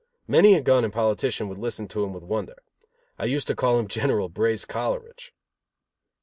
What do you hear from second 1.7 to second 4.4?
to him with wonder. I used to call him General